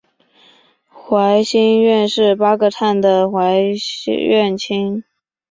[0.89, 5.03] 环辛烷是八个碳的环烷烃。